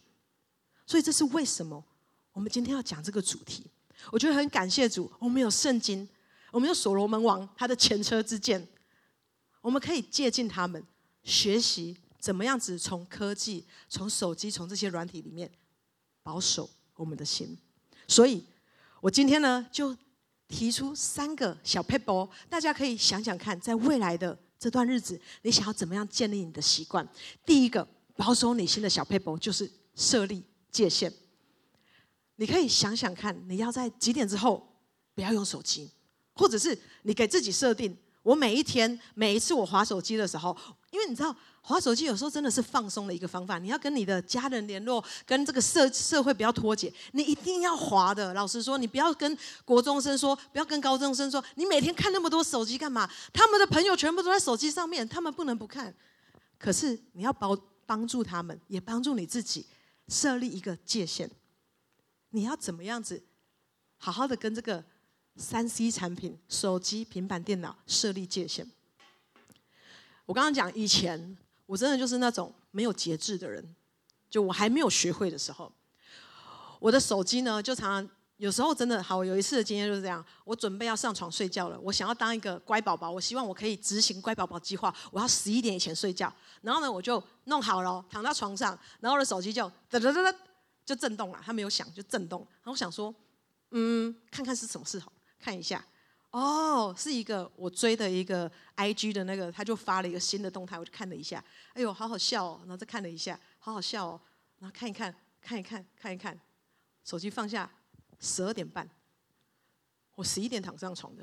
[0.87, 1.85] 所以这是为什么
[2.33, 3.66] 我们今天要讲这个主题？
[4.12, 6.09] 我觉得很感谢主，我们有圣经，
[6.51, 8.66] 我们有所罗门王他的前车之鉴，
[9.61, 10.85] 我们可以借鉴他们。
[11.25, 15.51] 学习怎么样子从科技、从手机、从这些软体里面
[16.22, 17.59] 保守我们的心。
[18.07, 18.44] 所以，
[19.01, 19.96] 我今天呢就
[20.46, 27.05] 提出三个小 paper，大家可以想想看，在未来的这段日子，你想要怎么样建立你的习惯？
[27.44, 27.85] 第一个
[28.16, 31.12] 保守你心的小 paper 就是设立界限。
[32.37, 34.66] 你可以想想看，你要在几点之后
[35.14, 35.90] 不要用手机，
[36.35, 37.96] 或者是你给自己设定。
[38.22, 40.57] 我每一天每一次我划手机的时候，
[40.90, 43.57] 因为你知道划手机有时候真的是放松的一个方法。
[43.57, 48.35] 你要跟你的家人联络，跟这个社社会不要脱节，你一定要划的。
[48.35, 53.09] 老实说，你不要跟国中生说，不要跟高中生说，你每天看那么多手机干嘛？
[53.33, 55.94] 他们的朋友全部都在手机上面，他们不能不看。
[56.59, 59.66] 可是你要保帮助他们，也帮助你自己
[60.09, 61.31] 设立一个界限。
[62.31, 63.22] 你要怎么样子
[63.96, 64.85] 好好的跟这个
[65.37, 68.70] 三 C 产品、手机、平板电脑设立界限。
[70.27, 73.75] 我刚刚讲以前，我真的就是那种没有节制的人，
[74.29, 75.72] 就我还没有学会的时候，
[76.81, 79.25] 我的手机呢就常常有时候真的好。
[79.25, 86.33] 有一次的经验就是这样，我准备要上床睡觉了，我想要当一个乖宝宝，我希望我可以执行乖宝宝计划，我要十一点以前睡觉。
[86.62, 90.38] 然后呢，我就弄好了，躺到床上，然后我的手机就哒哒哒哒
[90.85, 92.40] 就震动了，它没有响就震动。
[92.40, 93.14] 然后我想说，
[93.70, 95.12] 嗯，看看是什么事好。
[95.38, 95.85] 看一下，
[96.31, 101.44] 哦，是一个我追的一个 I G 的那个，他就发了一个新的动态，我就看了一下，
[101.75, 104.20] 哎呦，好好笑哦，然后再看了一下，好好笑哦，
[104.59, 106.40] 然后看一看，看一看，看一看，
[107.05, 107.70] 手机放下，
[108.20, 108.88] 十二点半，
[110.14, 111.22] 我十一点躺上床的，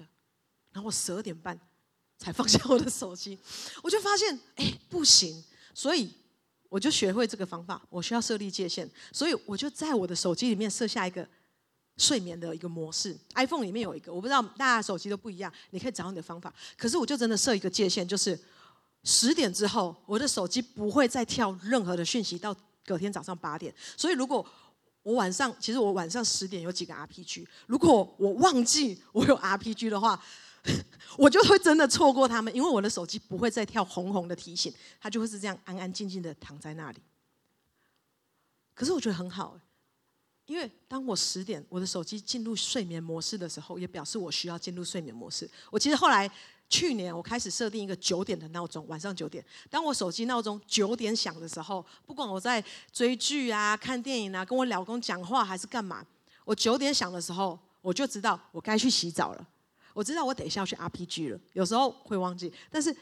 [0.71, 1.59] 然后我十二点半
[2.17, 3.37] 才放下我的手机，
[3.83, 6.11] 我就发现，哎，不行，所以
[6.69, 11.27] 我就学会这个方法，我需要设立界限，所以我就在我的手机里面设下一个。
[11.95, 16.51] 睡眠的一个模式，iPhone 里面有一个，我不知道大家手机都不一样，你可以找你的方法。
[16.75, 18.37] 可是我就真的设一个界限，就是
[19.03, 22.51] 十点之后，我的手机不会再跳任何的讯息到
[22.83, 23.71] 隔天早上八点。
[23.95, 24.43] 所以如果
[25.03, 30.21] 我晚上，其实我晚上十点有几个 RPG，如果我忘记我有 RPG 的话，
[31.17, 36.99] 我就会真的错过他们，因为我的手机不会再跳红红的提醒，它就会是这样安安静静的躺在那里。
[38.73, 39.59] 可是我觉得很好。
[40.45, 45.49] 因为当我十点我的手机进入睡眠模式的时候，也表示我需要进入睡眠模式。
[45.71, 46.29] 我其实后来
[46.73, 49.45] 去年我开始设定一个九点的闹钟，晚上九点。
[49.69, 56.03] 当我手机闹钟九点响的时候，不管我在追剧啊、看电影啊、跟我老公讲话还是干嘛，
[56.43, 59.47] 我九点响的时候，我就知道我该去洗澡了。
[59.93, 62.51] 我知道我等一下要去 RPG 了，有时候会忘记。
[62.71, 62.95] 但是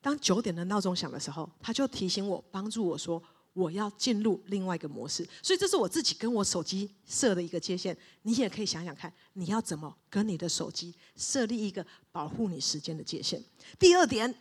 [0.00, 3.22] 当九点的闹钟响的时候，他就提醒我，帮助我说。
[3.52, 7.96] 我要进入另外一个模式，所以这是我自己跟我手机设的一个界限。
[8.22, 13.42] 你也可以想想看，你要怎么跟你的手机设立一个保护你时间的界限。
[13.78, 14.34] 第二点，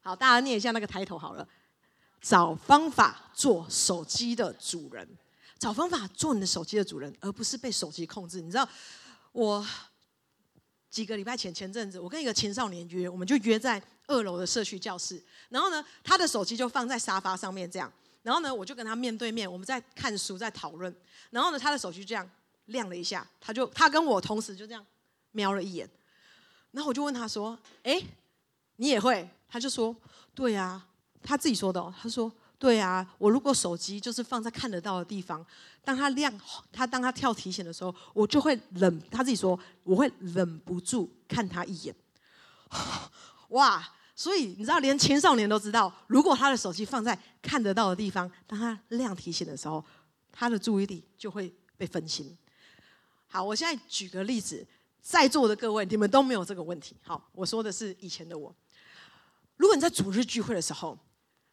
[0.00, 1.48] 好，大家念一下那个抬头好了。
[2.20, 5.08] 找方法做手机的主人，
[5.58, 8.40] 找方法做你的手机的主人，而不是被手机控制。
[8.40, 8.68] 你知道
[9.32, 9.66] 我。
[10.88, 15.22] 几个礼拜前，前阵子我跟一个青少年约，我们就约在二楼的社区教室。
[15.48, 17.92] 然后呢，他的手机就放在沙发上面这样。
[18.22, 20.94] 然后呢，我就跟他面对面，我们在看书，在讨论。
[21.30, 22.28] 然后呢，他的手机这样
[22.66, 24.84] 亮了一下，他就他跟我同时就这样
[25.32, 25.88] 瞄了一眼。
[26.72, 28.02] 然后我就问他说：“哎，
[28.76, 29.94] 你也会？”他就说
[30.34, 30.84] ：“对呀。”
[31.22, 32.32] 他自己说的，他说。
[32.58, 35.44] 对啊，我如果手机就是放在看得到的地方，
[35.84, 36.32] 当他亮，
[36.72, 39.02] 他当他跳提醒的时候，我就会忍。
[39.10, 41.94] 他自己说，我会忍不住看他一眼。
[43.50, 43.86] 哇！
[44.14, 49.84] 所以你知道，连青少年都知道，如果他的手机放在看得到的地方，当他亮提醒的时候，
[50.32, 52.36] 他的注意力就会被分心。
[53.28, 54.66] 好，我现在举个例子，
[55.02, 56.96] 在座的各位，你们都没有这个问题。
[57.02, 58.54] 好，我说的是以前的我。
[59.56, 60.98] 如果你在主日聚会的时候，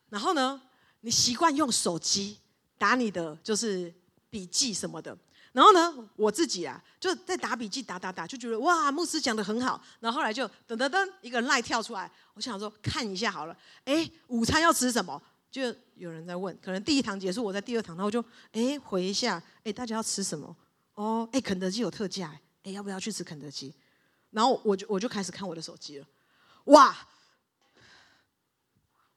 [0.10, 0.62] 然后呢？
[1.06, 2.38] 你习惯用手机
[2.78, 3.94] 打你的就是
[4.30, 5.18] 笔记什么的，
[5.54, 9.82] 然后呢，我自己啊就在打笔记打打打，就觉得哇，牧师讲的很好。
[10.00, 13.56] 然后后来就噔噔噔，一个赖跳出来，我想说看一下好了。
[13.86, 15.22] 哎，午餐要吃什么？
[15.52, 15.62] 就
[15.96, 20.56] 有人在问，可能第一堂结束，我在第二堂，然后就哎回一下，哎大家要吃什么？
[20.96, 23.74] 哦，哎肯德基有特价，哎要不要去吃肯德基？
[24.32, 26.08] 然后我就我就开始看我的手机了，
[26.66, 26.98] 哇，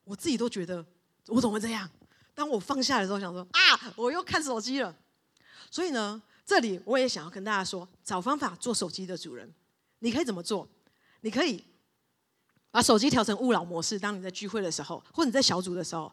[0.04, 0.84] 我自己都觉得。
[1.28, 1.90] 我怎么会这样？
[2.34, 4.94] 当我放下的时候，想说啊，我又看手机了。
[5.70, 9.52] 所以呢，这里我也想要跟大家说，找方法做手机的主人。
[10.00, 10.68] 你可以怎么做？
[11.22, 11.64] 你可以
[12.70, 13.98] 把手机调成勿扰模式。
[13.98, 16.12] 当你在聚会的时候，或者你在小组的时候，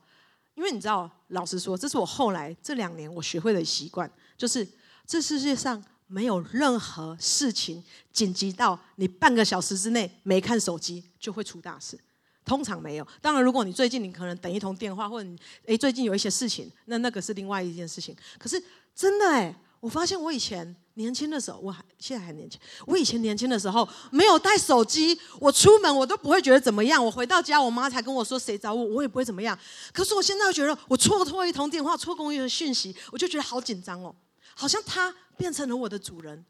[0.55, 4.67] 因为你知道，老实说，这是我后来这两年我学会的习惯，就是
[5.05, 11.99] 这世界上没有任何事情紧急到你半个小时之内没看手机就会出大事。
[12.45, 18.15] 通常没有，当然，如果你最近你可能等一通电话，或者你哎最近有一些事情，那那个是另外一件事情。
[18.37, 18.61] 可是
[18.95, 27.03] 真的哎，我发现我以前年轻的时候，我还现在还年轻，我以前年轻的时候没有带手机，我出门我都不会觉得怎么样。
[27.03, 29.57] 我回到家，我妈才跟我说谁找我，我也不会怎么样。
[29.91, 34.15] 可是我现在觉得，我错过一通电话，错过一个讯息，我就觉得好紧张哦，
[34.55, 36.45] 好像他变成了我的主人。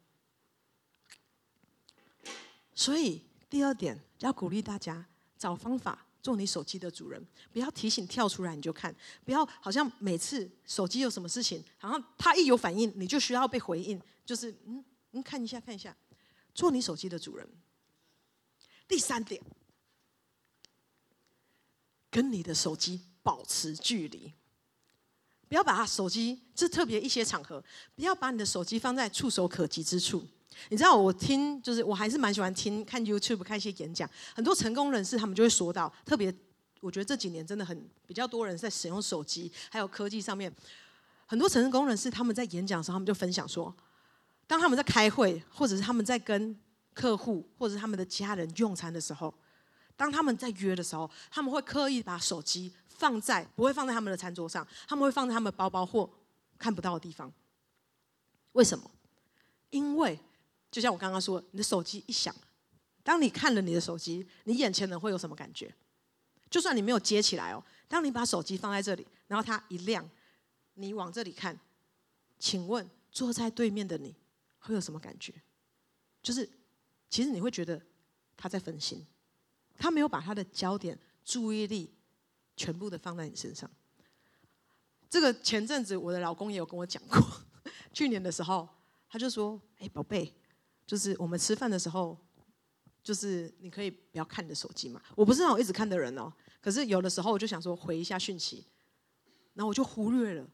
[2.75, 5.05] 所以第二点要鼓励大家。
[5.35, 15.95] 找方法做你手机的主人，不要提醒跳出来你就看，不要好像每次手机有什么事情，好像它一有反应你就需要被回应，就是嗯嗯看一下看一下，
[16.55, 17.45] 做你手机的主人。
[18.87, 19.41] 第三点，
[22.09, 24.31] 跟你的手机保持距离，
[25.49, 27.61] 不要把手机，这特别一些场合，
[27.95, 30.25] 不要把你的手机放在触手可及之处。
[30.69, 36.33] 你知道我听，就是我还是蛮喜欢听看 YouTube 看一些演讲，很多成功人士他们就会说到，特别
[36.81, 40.53] 我觉得这几年真的很比较多人在使用手机，还有科技上面，
[41.25, 43.73] 很多成功人士他们在演讲的时候，他们就分享说，
[44.45, 46.57] 当他们在开会，或者是他们在跟
[46.93, 49.33] 客户或者是他们的家人用餐的时候，
[49.95, 56.09] 当他们在约的时候，他们会刻意把手机放在不会放在他们的餐桌上，他们会放在他们包包或
[56.57, 57.31] 看不到的地方。
[58.51, 58.91] 为什么？
[59.71, 60.19] 因为
[60.73, 62.35] 就像我刚刚说，你的手机一响，
[63.03, 65.71] 当你看了你的手机，你眼前人会有什么感觉？
[66.49, 70.09] 就算你没有接起来哦，当你把手机放在这里，然后它一亮，
[70.73, 71.59] 你往这里看，
[72.39, 74.15] 请问坐在对面的你
[74.57, 75.31] 会有什么感觉？
[76.23, 76.49] 就是
[77.07, 77.79] 其实你会觉得
[78.35, 79.05] 他在分心，
[79.77, 81.93] 他没有把他的焦点、注意力
[82.57, 83.69] 全部的放在你身上。
[85.07, 87.21] 这个前阵子我的老公也有跟我讲过。
[87.93, 88.67] 去年的时候，
[89.07, 90.33] 他就说：“哎，宝贝，
[90.85, 92.17] 就是我们吃饭的时候，
[93.03, 95.01] 就是你可以不要看你的手机嘛。
[95.15, 98.65] 我不是那种一直看的人哦，可是有的时候我就想说回一下讯息，
[99.53, 100.47] 然后我就忽略了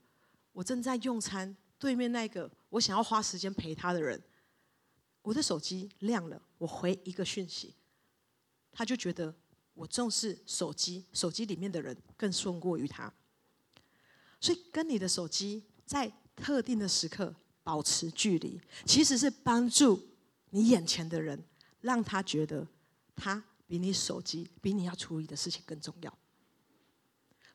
[0.51, 4.21] 我正在用餐对面那个我想要花时间陪他的人，
[5.21, 7.75] 我的手机亮了，我回一个讯息，
[8.71, 9.35] 他就觉得
[9.73, 13.13] 我重视手机，手机里面的人更胜过于他，
[14.39, 20.01] 所以跟你的手机在。”特定的时刻保持距离，其实是帮助
[20.51, 21.43] 你眼前的人，
[21.81, 22.67] 让他觉得
[23.15, 26.17] 他比你手机、比你要处理的事情更重要。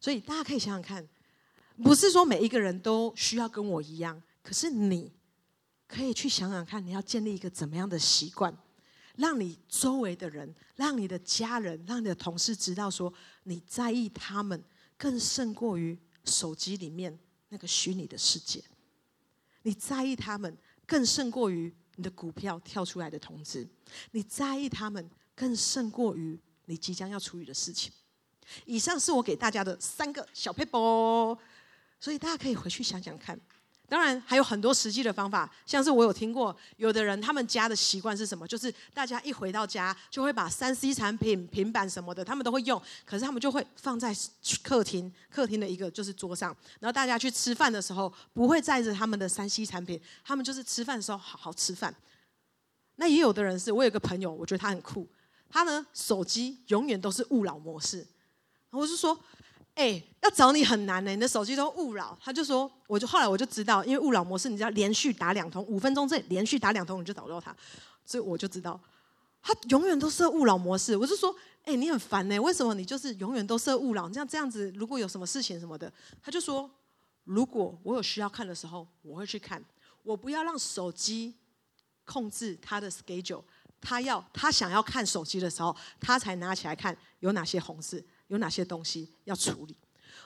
[0.00, 1.08] 所以大家可以想想看，
[1.82, 5.12] 不是说每一个人都需要跟我一样，可是你
[5.86, 8.56] 可以去想想看，你要建立一个怎么样的习惯，
[9.16, 13.12] 让你周围的人、让你的家人、让你的同事知道，说
[13.44, 14.62] 你在意他们，
[14.96, 18.62] 更胜过于手机里面那个虚拟的世界。
[19.62, 23.66] 你在意他们，更胜过于你的股票跳出来的通知；
[24.12, 27.92] 你在意他们，更胜过于你即将要处理的事情。
[28.66, 31.38] 以上是我给大家的三个小 paper，
[31.98, 33.38] 所以大家可以回去想想看。
[33.86, 38.48] 当然还有很多实际的方法，像是我有听过，有的人他们家的习惯是什么？
[38.48, 44.16] 就是大家一回到家，就会把三 C 产品、平板什么的，他们都会用，可是他们就会放在
[44.62, 51.94] 客厅，客厅的一个就是桌上，然后大家去吃饭的时候，不会带着他们的三 C 产品，他们就是吃饭的时候好好吃饭。
[52.96, 55.06] 那也有的人是，我有个朋友，我觉得他很酷，
[55.50, 58.06] 他呢手机永远都是勿扰模式，
[58.70, 59.16] 我是说。
[59.74, 62.16] 哎，要找你很难呢，你的手机都勿扰。
[62.22, 67.54] 他就说，我就后来我就知道，因为勿扰模式，你只要连续打两通，五分钟之内连续打两通，你就找到他。
[68.06, 68.80] 所以我就知道，
[69.42, 70.96] 他永远都设勿扰模式。
[70.96, 71.34] 我就说，
[71.64, 74.08] 哎，你很烦呢，为什么你就是永远都设勿扰？
[74.08, 76.70] 这样这样子，如果有什么事情什么的，他就说，
[77.24, 79.62] 如果我有需要看的时候，我会去看。
[80.04, 81.34] 我不要让手机
[82.04, 83.42] 控制他的 schedule，
[83.80, 88.04] 他要他想要看手机的时候，他才拿起来看有哪些红字。
[88.28, 89.76] 有哪些东西要处理？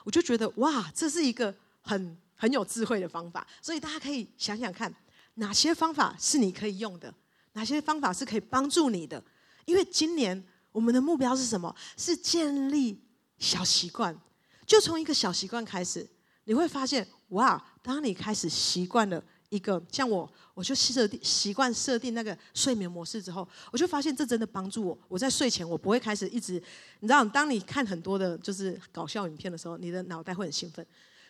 [0.03, 3.45] 我就觉得哇，这是一个很很有智慧的方法。
[3.61, 4.93] 所以大家可以想想看，
[5.35, 7.13] 哪些方法是你可以用的，
[7.53, 9.23] 哪些方法是可以帮助你的。
[9.65, 11.75] 因为今年我们的目标是什么？
[11.97, 13.03] 是建立
[13.37, 14.17] 小习惯，
[14.65, 16.09] 就从一个小习惯开始，
[16.45, 19.23] 你会发现哇，当你开始习惯了。
[19.49, 24.97] 一个像我，我就设定习惯设定那个睡眠模式之后，我就发现这真的帮助我。
[25.07, 26.53] 我在睡前我不会开始一直，
[26.99, 30.85] 你知道，当你看很多的就是搞笑影片的时候，你的脑袋会很兴奋。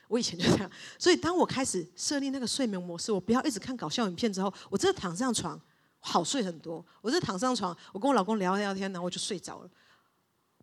[0.10, 5.60] 我以前就这样，所以当我开始设立那个睡眠模式，我不要一直看搞笑影片之后，我真的躺上床
[6.00, 6.84] 好睡很多。
[7.02, 9.70] 我这躺上床，我跟我老公聊聊天，然后我就睡着了。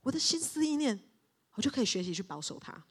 [0.02, 0.98] 我的心思意念，
[1.54, 2.84] 我就可以学习去保守它。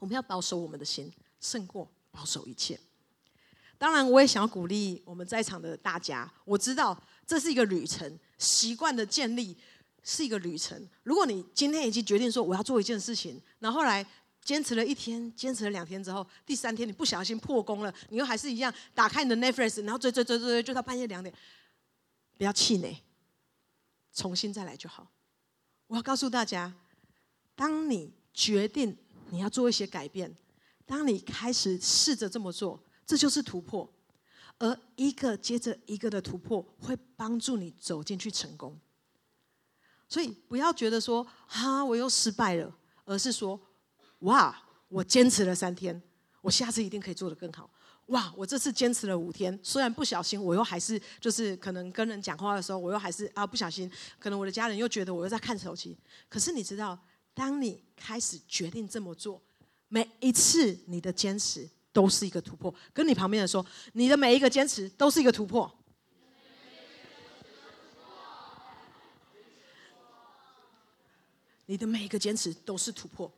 [0.00, 2.80] 我们要保守我们的心，胜过保守一切。
[3.76, 6.30] 当然，我也想要鼓励我们在场的大家。
[6.44, 9.56] 我知道这是一个旅程，习惯的建立
[10.02, 10.88] 是一个旅程。
[11.02, 14.06] 如果你今天已经决定说我要做一件事情，然后来
[14.42, 21.34] 坚持了一天，坚持了两天之后，第三天你不小心破功了，你又还是一样打开你的 Netflix，然后追追追追追，追到半夜两点，
[22.38, 23.02] 不要气馁，
[24.14, 25.10] 重新再来就好。
[25.88, 26.72] 我要告诉大家，
[27.54, 28.96] 当你决定
[29.30, 30.34] 你要做一些改变，
[30.86, 32.80] 当你开始试着这么做。
[33.06, 33.92] 这就是突破，
[34.58, 38.78] 而一个接着一个的突破会帮助你走进去成功。
[40.08, 42.74] 所以不要觉得说哈我又失败了，
[43.04, 43.60] 而是说
[44.20, 44.56] 哇
[44.88, 46.00] 我坚持了三天，
[46.40, 47.68] 我下次一定可以做得更好。
[48.08, 55.96] 哇我这次坚持了五天，虽然不小心我又还是就是可能跟人讲话的时候我又还是啊不小心，可能我的家人又觉得我又在看手机。
[56.28, 56.98] 可是你知道，
[57.32, 59.42] 当你开始决定这么做，
[59.88, 61.68] 每一次你的坚持。
[61.94, 65.72] 都是一个突破，跟你旁边的说，你的每一个坚持都是一个突破。
[71.66, 73.30] 你的每一个坚持都是突破。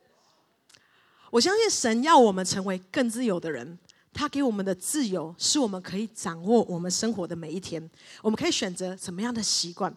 [1.31, 3.79] 我相信神要我们成为更自由的人，
[4.13, 7.91] 他给我们的自由是我们可以掌握我们生活的每一天，
[8.23, 9.95] 我们可以选择什么样的习惯。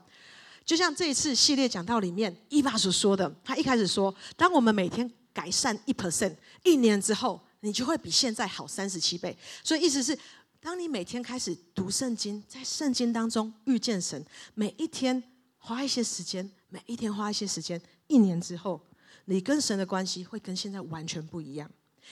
[0.65, 7.39] 就像这一次系列讲到里面，伊巴所说的，他一开始说，当我们每天改善一 percent 一年之后。
[7.61, 9.37] 你就会比现在好三十七倍。
[9.63, 10.17] 所以意思是，
[10.59, 15.21] 当你每天开始读圣经，在圣经当中遇见神，每一天
[15.57, 18.81] 花一些时间，每一天花一些时间，一年之后，
[19.25, 21.69] 你跟神的关系会跟现在完全不一样。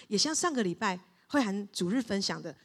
[0.07, 2.55] 也像上个礼拜会含主日分享的。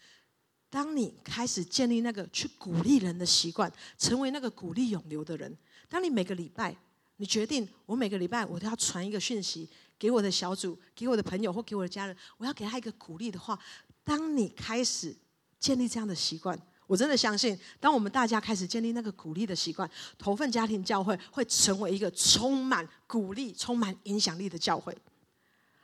[0.69, 5.55] 当你开始建立那个去鼓励人的习惯，成为那个鼓励永流的人。
[5.87, 6.75] 当你每个礼拜，
[7.17, 9.69] 你决定我每个礼拜我都要传一个讯息
[10.03, 13.57] 给我的小组、给我的朋友或给我的家人，我要给他一个鼓励的话。
[14.03, 15.15] 当你开始
[15.61, 19.89] 建立这样的习惯，我真的相信，当我们大家开始建立那个鼓励的习惯，
[20.19, 24.93] 投份家庭教会会成为一个充满鼓励、充满影响力的教会。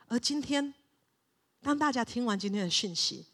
[0.07, 0.73] 而今天，
[1.61, 3.25] 当大家听完今天的讯息，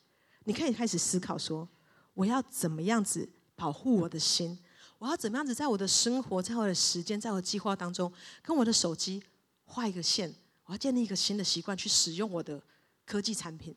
[0.44, 1.68] 你可以开始思考说：
[2.14, 4.60] 我要怎么样子保护我的心？
[5.00, 8.14] 我要怎么样子在我的生活、在我的时间、在我的计划当中，
[8.44, 9.24] 跟我的手机
[9.66, 10.32] 画一个线？
[10.66, 12.62] 我要建立一个新的习惯，去使用我的
[13.06, 13.76] 科技产品。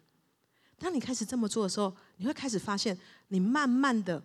[0.79, 4.23] 当你开始这么做的时候，你会开始发现，你慢慢的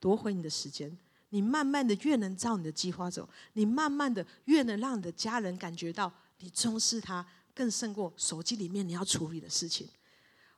[0.00, 0.96] 夺回你的时间，
[1.30, 9.88] 你慢慢的越能照你的计划走，你慢慢的越能让你的家人感觉到你重视他，更胜过手机里面你要处理的事情。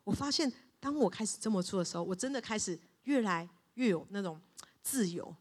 [0.05, 0.53] 我发现。
[0.79, 4.41] 当我开始这么做的时候，我真的开始越来越有那种
[4.83, 5.35] 自由，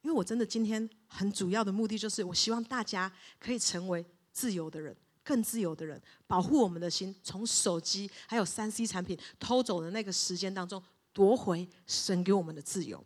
[0.00, 13.02] 因为我真的今天很主要的目的就是，我希望大家可以成为自由的人，更自由的人，保护我们的心，从手机还有三 C 产品偷走的那个时间当中夺回神给我们的自由。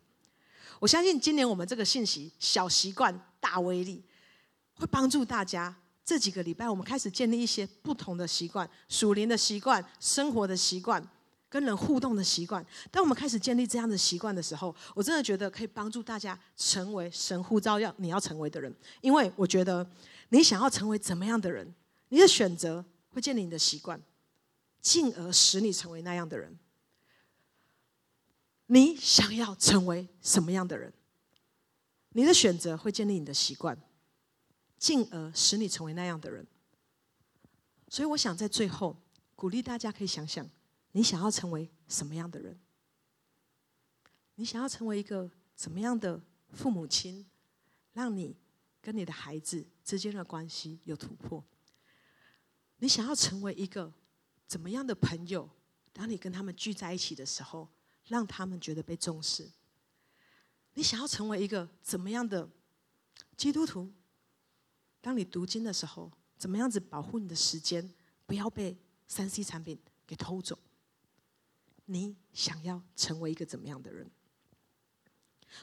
[0.79, 4.03] 我相信今年我们这个信息小习惯大威力，
[4.75, 11.07] 会帮助大家这几个礼拜我们开始建立一些不同的习惯，属灵的习惯，生活的习惯。
[11.49, 18.75] 跟人互动的习惯，当我们开始建立这样的习惯的时候，我真的觉得可以帮助大家成为神呼召要你要成为的人。
[18.99, 19.89] 因为我觉得
[20.27, 21.73] 你想要成为怎么样的人，
[22.09, 24.01] 你的选择会建立你的习惯，
[24.81, 26.57] 进而使你成为那样的人。
[28.67, 30.93] 你想要成为什么样的人，
[32.09, 33.81] 你的选择会建立你的习惯，
[34.77, 36.45] 进而使你成为那样的人。
[37.89, 38.97] 所以，我想在最后
[39.35, 40.49] 鼓励大家可以想想。
[40.93, 42.59] 你想要成为什么样的人？
[44.35, 46.19] 你想要成为一个怎么样的
[46.51, 47.25] 父母亲，
[47.93, 48.35] 让你
[48.81, 51.43] 跟你的孩子之间的关系有突破？
[52.79, 53.91] 你想要成为一个
[54.45, 55.49] 怎么样的朋友？
[55.93, 57.67] 当你跟他们聚在一起的时候，
[58.05, 59.49] 让他们觉得被重视？
[60.73, 62.47] 你想要成为一个怎么样的
[63.35, 63.91] 基督徒？
[65.01, 67.91] 当你读经的时候，怎么样子保护你的时间，
[68.25, 70.59] 不要被三 C 产品给偷走？
[71.85, 74.11] 你想要成为一个怎么样的人？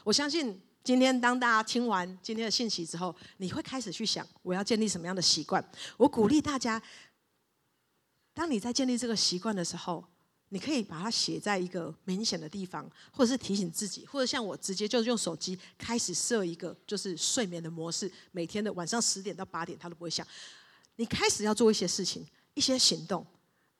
[0.03, 5.67] 我相信今天当大家听完今天的信息之后，你会开始去想我要建立什么样的习惯。
[5.97, 6.79] 我鼓励大家，
[8.35, 10.05] 当你在建立这个习惯的时候，
[10.49, 20.25] 你可以把它写在一个明显的地方，或者是提醒自己，或者像我直接就用手机开始设一个就是睡眠的模式，每天的晚上十点到八点它都不会响。
[20.97, 22.23] 你开始要做一些事情，
[22.53, 23.25] 一些行动，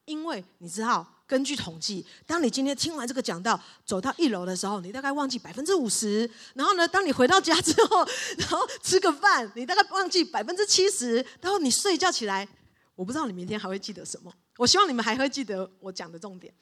[0.05, 1.05] 因为你知道。
[1.27, 6.29] 根据统计，当你今天听完这个讲道，走到一楼的时候，你大概忘记百分之五十。
[6.53, 8.05] 然后呢，当你回到家之后，
[8.37, 11.15] 然后吃个饭，你大概忘记百分之七十。
[11.41, 12.47] 然后你睡觉起来，
[12.93, 14.31] 我不知道你明天还会记得什么。
[14.57, 16.53] 我希望你们还会记得我讲的重点。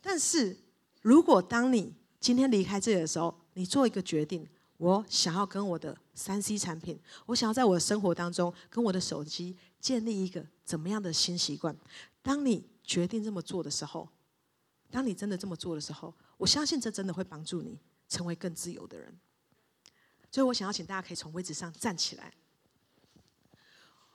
[0.00, 0.58] 但是
[1.02, 4.44] 如果当你今天离开这里的时候，你做一个决定，
[4.78, 11.76] 我想要跟我的三 C 产品，我想要在我的生活当中跟我的手机建立一个怎么样的新习惯？
[12.20, 12.71] 当你。
[12.84, 14.08] 决定这么做的时候，
[14.90, 17.78] 当你真的这么做的时候，我相信这真的会帮助你
[18.08, 19.18] 成为更自由的人。
[20.30, 22.32] 所以我想要请大家可以从位置上站起来。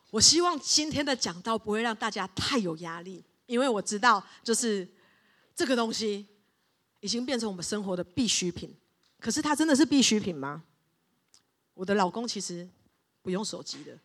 [0.09, 4.87] 我希望今天的讲道不会让大家太有压力，因为我知道，就是
[5.53, 6.27] 这个东西
[7.01, 8.75] 已经变成我们生活的必需品。
[9.19, 10.63] 可是它真的是必需品吗？
[11.73, 12.67] 我的老公其实
[13.21, 13.99] 不用手机的，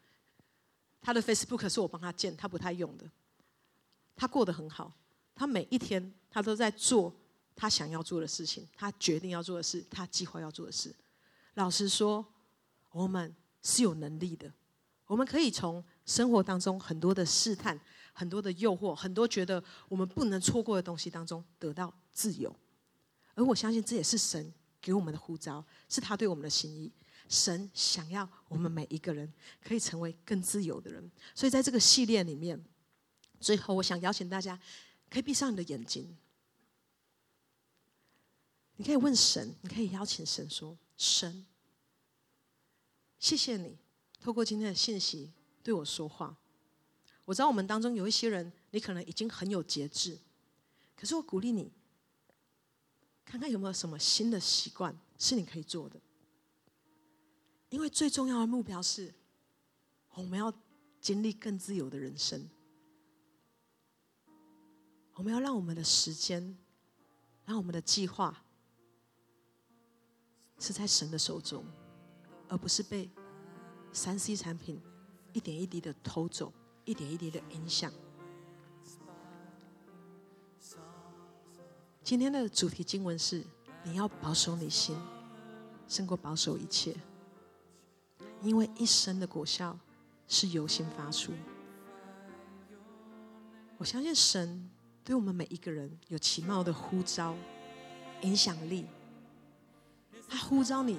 [1.01, 3.11] 他的 Facebook 是我帮他建，他不太用的。
[4.15, 4.93] 他过得很好，
[5.35, 7.15] 他每一天他都在做
[7.55, 10.95] 他想要做的事情，他决定要做的事，他计划要做的事。
[11.55, 12.25] 老实说，
[12.91, 14.53] 我们是有能力的，
[15.07, 17.79] 我们可以从生活当中很多的试探、
[18.13, 22.55] 很多的诱惑、很多觉得我们不能错过的东西当中得到自由。
[23.35, 26.93] 而我相信这也是神给我们的呼召，是他对我们的心意。
[27.29, 29.33] 神想要我们每一个人
[29.63, 31.11] 可以成为更自由的人。
[31.35, 32.63] 所以在这个系列里面，
[33.43, 34.59] 最后我想邀请大家，
[35.11, 36.17] 可以闭上你的眼睛，
[38.77, 41.45] 你可以问神，你可以邀请神说：“神，
[43.19, 43.77] 谢谢你
[44.21, 45.33] 透过今天的信息
[45.63, 46.39] 对我说话。
[47.25, 50.19] 我知道我们当中有一些人，你可能已经很有节制，
[50.97, 51.73] 可是我鼓励你。”
[53.25, 55.99] 看看有没有什么新的习惯是你可以做的，
[57.71, 59.15] 因为最重要的目标是，
[60.15, 60.53] 我们要
[61.01, 62.47] 经历更自由的人生。
[65.15, 66.57] 我们要让我们的时间，
[67.45, 68.45] 让我们的计划，
[70.59, 71.65] 是在神的手中，
[72.49, 73.11] 而不是被
[73.93, 74.81] 三 C 产品
[75.33, 76.53] 一点一滴的偷走，
[76.85, 77.93] 一点一滴的影响。
[82.03, 83.45] 今天的主题经文是：
[83.85, 84.97] 你要保守你心，
[85.87, 86.97] 胜过保守一切，
[88.41, 89.79] 因为一生的果效
[90.27, 91.33] 是由心发出。
[93.79, 94.71] 我相信神
[95.05, 97.35] 对我们每一个人有奇妙的呼召、
[98.23, 98.87] 影响力。
[100.29, 100.99] 他呼召你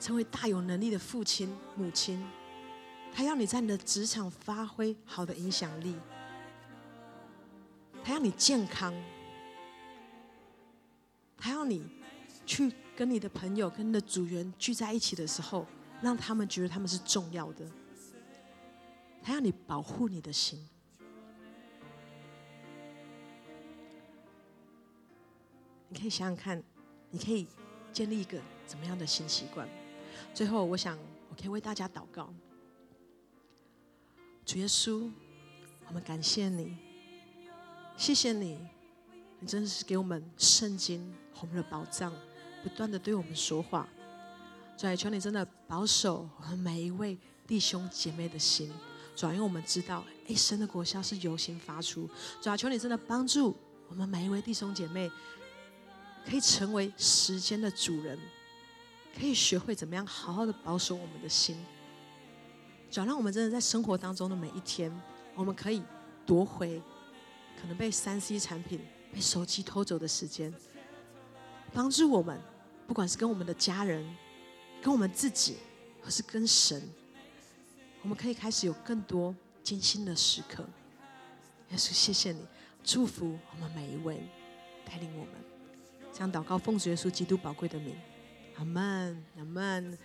[0.00, 2.24] 成为大有能力的父亲、母亲，
[3.12, 5.96] 他要你在你的职场发挥好的影响力，
[8.02, 8.94] 他要你健康。
[11.36, 11.84] 他要你
[12.46, 15.66] 去跟你的朋友、跟你的组员聚在一起的时候，
[16.00, 17.66] 让他们觉得他们是重要的。
[19.20, 20.64] 他要你保护你的心。
[25.92, 26.62] 你可以想想看，
[27.10, 27.46] 你可以
[27.92, 29.68] 建立一个怎么样的新习惯？
[30.32, 32.32] 最后，我想我可以为大家祷告。
[34.46, 35.10] 主耶稣，
[35.88, 36.74] 我们感谢你，
[37.94, 38.58] 谢谢你，
[39.38, 41.12] 你真的是给我们圣经。
[41.42, 42.10] 我们的宝藏
[42.62, 43.86] 不断的对我们说话，
[44.78, 48.72] 主啊，求你真的保守我们每一位弟兄姐妹的心，
[49.14, 52.08] 主啊，因为我们知道，一生的果效是由心发出，
[52.40, 53.54] 主啊，求你真的帮助
[53.88, 55.10] 我们每一位弟兄姐妹，
[56.24, 58.18] 可以成为时间的主人，
[59.18, 61.56] 可以学会怎么样好好的保守我们的心，
[62.90, 64.92] 只要，让我们真的在生活当中的每一天，
[65.34, 65.82] 我们可以
[66.24, 66.80] 夺回
[67.60, 68.80] 可能被三 C 产品、
[69.12, 70.52] 被手机偷走的时间。
[71.72, 72.38] 帮助我们，
[72.86, 74.04] 不管是跟我们的家人、
[74.82, 75.56] 跟我们自己，
[76.02, 76.82] 或是跟神，
[78.02, 80.64] 我们可以开始有更多艰辛的时刻。
[81.70, 82.44] 耶稣，谢谢你，
[82.84, 84.22] 祝福我们每一位，
[84.84, 85.34] 带领我们，
[86.12, 87.96] 向祷告，奉主耶稣基督宝贵的名，
[88.56, 89.98] 阿门，阿门。